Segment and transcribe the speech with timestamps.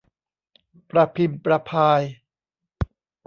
[0.89, 2.01] ประพิมพ์ประพาย